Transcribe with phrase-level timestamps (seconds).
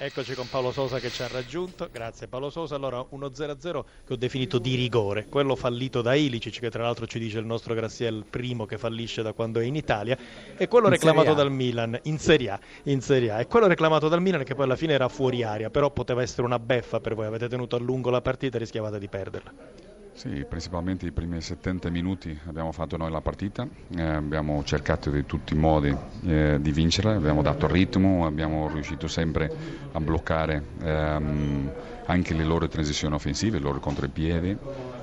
[0.00, 2.76] Eccoci con Paolo Sosa che ci ha raggiunto, grazie Paolo Sosa.
[2.76, 7.18] Allora 1-0-0 che ho definito di rigore, quello fallito da Ilicic che tra l'altro ci
[7.18, 10.16] dice il nostro Graziel primo che fallisce da quando è in Italia.
[10.56, 13.40] E quello in reclamato dal Milan in Serie, A, in Serie A.
[13.40, 16.42] E quello reclamato dal Milan che poi alla fine era fuori aria, però poteva essere
[16.42, 19.97] una beffa per voi, avete tenuto a lungo la partita e rischiavate di perderla.
[20.18, 23.64] Sì, principalmente i primi 70 minuti abbiamo fatto noi la partita,
[23.96, 25.96] eh, abbiamo cercato di tutti i modi
[26.26, 29.48] eh, di vincere, abbiamo dato ritmo, abbiamo riuscito sempre
[29.92, 31.70] a bloccare ehm,
[32.06, 34.56] anche le loro transizioni offensive, i loro contropiedi,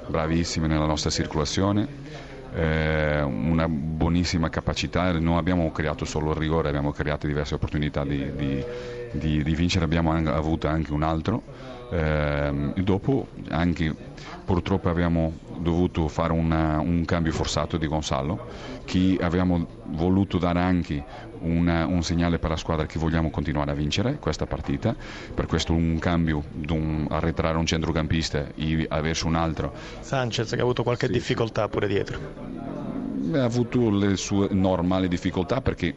[0.05, 1.87] bravissimi nella nostra circolazione,
[2.55, 8.31] eh, una buonissima capacità, non abbiamo creato solo il rigore, abbiamo creato diverse opportunità di,
[8.35, 8.63] di,
[9.11, 11.41] di, di vincere, abbiamo avuto anche un altro.
[11.91, 13.93] Eh, dopo anche
[14.45, 18.47] purtroppo abbiamo dovuto fare una, un cambio forzato di Gonzalo,
[18.85, 21.03] che abbiamo voluto dare anche
[21.45, 24.95] una, un segnale per la squadra che vogliamo continuare a vincere questa partita,
[25.33, 29.73] per questo un cambio, un, arretrare un centrocampista e averci un altro.
[29.99, 32.19] Sanchez che ha avuto qualche sì, difficoltà pure dietro.
[33.33, 35.95] Ha avuto le sue normali difficoltà perché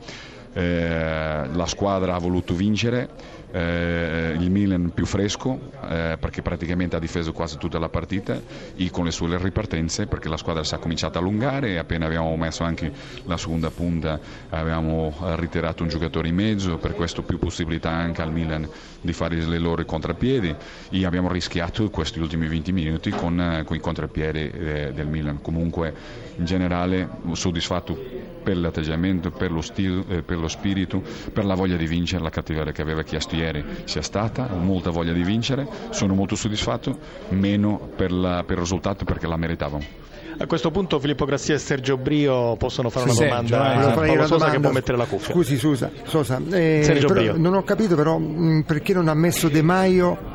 [0.58, 6.98] eh, la squadra ha voluto vincere, eh, il Milan più fresco eh, perché praticamente ha
[6.98, 8.38] difeso quasi tutta la partita
[8.76, 12.06] e con le sue ripartenze perché la squadra si è cominciata a allungare e appena
[12.06, 12.92] abbiamo messo anche
[13.24, 14.20] la seconda punta
[14.50, 18.68] abbiamo ritirato un giocatore in mezzo, per questo più possibilità anche al Milan
[19.00, 20.54] di fare le loro contrapiedi
[20.90, 25.40] e abbiamo rischiato questi ultimi 20 minuti con, con i contrapiedi eh, del Milan.
[25.40, 25.94] Comunque
[26.36, 27.96] in generale soddisfatto
[28.42, 32.30] per l'atteggiamento, per lo, stile, eh, per lo spirito, per la voglia di vincere, la
[32.30, 36.98] cattiveria che aveva chiesto ieri sia stata, ho molta voglia di vincere, sono molto soddisfatto,
[37.30, 40.06] meno per, la, per il risultato perché la meritavamo.
[40.40, 44.34] A questo punto Filippo Grassia e Sergio Brio possono fare una domanda a Paolo Sosa
[44.34, 44.50] domanda.
[44.50, 45.34] che può mettere la cuffia.
[45.34, 50.27] Scusi Susa, Sosa, eh, non ho capito però mh, perché non ha messo De Maio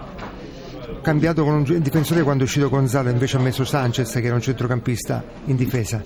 [1.04, 4.42] cambiato con un difensore quando è uscito Gonzalo invece ha messo Sanchez che era un
[4.42, 6.02] centrocampista in difesa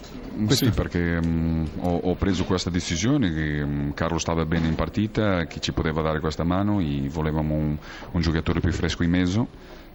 [0.46, 0.66] questo...
[0.66, 5.46] Sì, perché um, ho, ho, preso questa decisione che um, Carlo stava bene in partita,
[5.46, 7.78] che ci poteva dare questa mano volevamo un,
[8.12, 9.48] un giocatore più fresco in mezzo.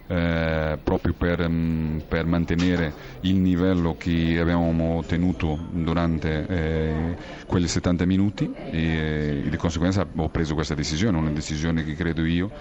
[0.05, 8.05] Eh, proprio per, um, per, mantenere il livello che avevamo ottenuto durante eh, quei 70
[8.05, 8.53] minuti.
[8.53, 12.51] E, e, di conseguenza ho preso questa decisione, una decisione che credo io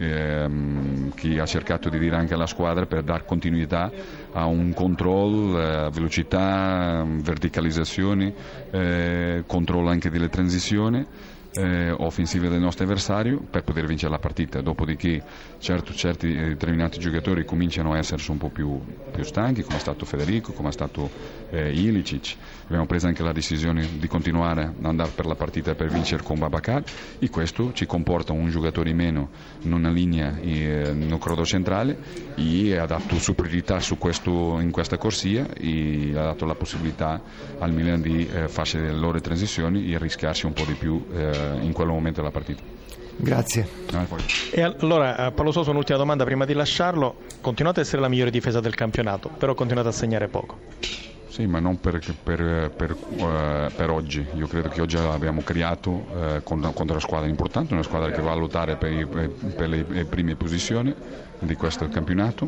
[0.00, 3.90] ehm, che ha cercato di dire anche alla squadra per dare continuità
[4.32, 8.34] a un controllo, eh, velocità, verticalizzazione,
[8.70, 11.06] eh, controllo anche delle transizioni
[11.54, 14.60] eh, offensive del nostro avversario per poter vincere la partita.
[14.60, 15.22] Dopodiché
[15.58, 18.80] certo, certi eh, determinati giocatori cominciano a essere un po' più,
[19.10, 21.10] più stanchi, come è stato Federico, come è stato
[21.50, 22.36] eh, Ilicic.
[22.64, 26.38] Abbiamo preso anche la decisione di continuare ad andare per la partita per vincere con
[26.38, 26.82] Babacar
[27.18, 29.30] e questo ci comporta un giocatore in meno
[29.62, 31.98] in una linea eh, no crodo centrale
[32.36, 37.20] e ha dato superiorità su questo, in questa corsia e ha dato la possibilità
[37.58, 41.39] al Milan di eh, farsi le loro transizioni e rischiarsi un po' di più eh,
[41.60, 42.62] in quel momento della partita.
[43.16, 43.68] Grazie.
[44.50, 47.16] E allora eh, Paolo Soso, un'ultima domanda prima di lasciarlo.
[47.40, 50.58] Continuate a essere la migliore difesa del campionato, però continuate a segnare poco.
[51.28, 54.26] Sì, ma non per, per, per, uh, per, oggi.
[54.34, 58.32] Io credo che oggi abbiamo creato uh, contro una squadra importante, una squadra che va
[58.32, 60.92] a lottare per, le, le, prime posizioni
[61.38, 62.44] di questo campionato.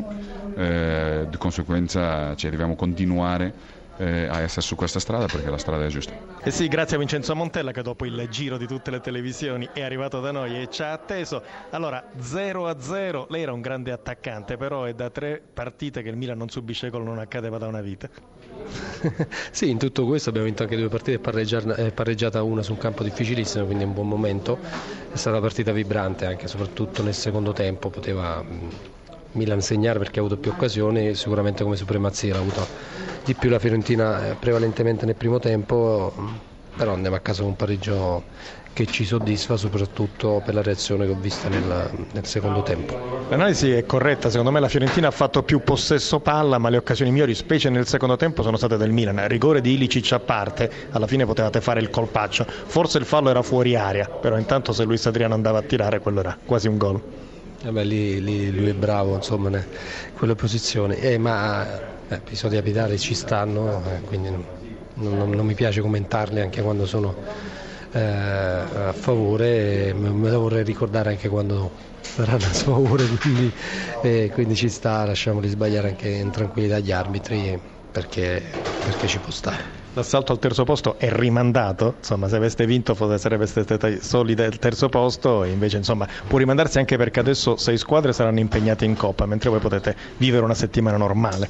[0.53, 3.53] Uh, di conseguenza cioè, dobbiamo continuare
[3.97, 6.13] eh, a essere su questa strada perché la strada è giusta.
[6.13, 9.69] E eh sì, grazie a Vincenzo Montella che dopo il giro di tutte le televisioni
[9.73, 11.41] è arrivato da noi e ci ha atteso.
[11.71, 16.09] Allora, 0 a 0, lei era un grande attaccante, però è da tre partite che
[16.09, 18.09] il Milan non subisce gol, non accadeva da una vita.
[19.51, 21.19] sì, in tutto questo abbiamo vinto anche due partite,
[21.75, 24.57] è pareggiata una su un campo difficilissimo, quindi è un buon momento.
[25.11, 28.43] È stata una partita vibrante anche, soprattutto nel secondo tempo, poteva
[29.33, 32.67] Milan segnare perché ha avuto più occasioni, sicuramente come supremazia l'ha avuto
[33.23, 36.13] di più la Fiorentina eh, prevalentemente nel primo tempo,
[36.75, 38.23] però andiamo a casa con un pareggio
[38.73, 43.25] che ci soddisfa soprattutto per la reazione che ho vista nel, nel, secondo tempo.
[43.29, 47.11] L'analisi è corretta, secondo me la Fiorentina ha fatto più possesso palla ma le occasioni
[47.11, 49.27] migliori, specie nel secondo tempo, sono state del Milan.
[49.27, 53.43] Rigore di Ilicic a parte, alla fine potevate fare il colpaccio, forse il fallo era
[53.43, 57.01] fuori aria, però intanto se Luis Adriano andava a tirare quello era quasi un gol.
[57.65, 59.63] Eh lì, lì, lui è bravo insomma, in
[60.11, 61.65] quelle posizioni, eh, ma
[62.09, 64.45] eh, episodi abitali ci stanno, eh, quindi non,
[64.95, 67.15] non, non, mi piace commentarli anche quando sono
[67.93, 71.71] eh, a favore, me lo vorrei ricordare anche quando
[72.01, 73.49] saranno a sfavore, quindi,
[74.01, 77.57] eh, quindi ci sta, lasciamoli sbagliare anche in tranquillità gli arbitri
[77.89, 78.43] perché,
[78.83, 79.82] perché ci può stare.
[79.95, 84.89] L'assalto al terzo posto è rimandato, insomma se aveste vinto sarebbe stati solide il terzo
[84.89, 89.27] posto e invece insomma può rimandarsi anche perché adesso sei squadre saranno impegnate in Coppa
[89.27, 91.47] mentre voi potete vivere una settimana normale.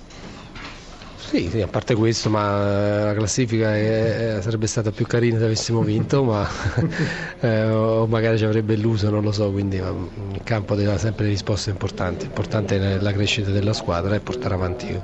[1.16, 5.82] Sì, sì, a parte questo, ma la classifica è, sarebbe stata più carina se avessimo
[5.82, 6.46] vinto, ma
[7.40, 11.70] eh, o magari ci avrebbe illuso, non lo so, quindi il campo deve sempre risposte
[11.70, 12.26] importanti.
[12.26, 15.00] Importante è la crescita della squadra e portare avanti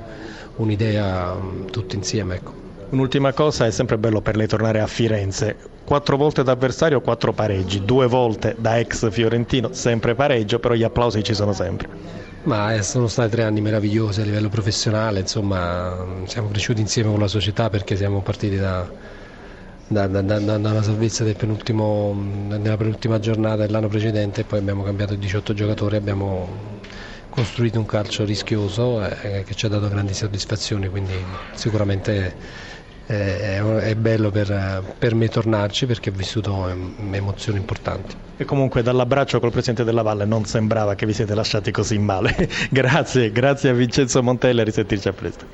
[0.56, 1.36] un'idea
[1.70, 2.34] tutti insieme.
[2.34, 2.69] Ecco.
[2.90, 5.56] Un'ultima cosa, è sempre bello per lei tornare a Firenze.
[5.84, 10.82] Quattro volte da avversario, quattro pareggi, due volte da ex fiorentino, sempre pareggio, però gli
[10.82, 11.88] applausi ci sono sempre.
[12.42, 17.20] Ma eh, sono stati tre anni meravigliosi a livello professionale, insomma siamo cresciuti insieme con
[17.20, 18.90] la società perché siamo partiti da,
[19.86, 21.36] da, da, da, dalla salvezza nella
[22.76, 26.48] penultima giornata dell'anno precedente e poi abbiamo cambiato 18 giocatori, abbiamo
[27.28, 31.14] costruito un calcio rischioso eh, che ci ha dato grandi soddisfazioni, quindi
[31.54, 32.68] sicuramente
[33.06, 36.68] è, è bello per, per, me tornarci perché ho vissuto
[37.12, 38.14] emozioni importanti.
[38.36, 42.48] E comunque dall'abbraccio col Presidente della Valle non sembrava che vi siete lasciati così male.
[42.70, 45.44] grazie, grazie a Vincenzo Montella, risentirci a presto.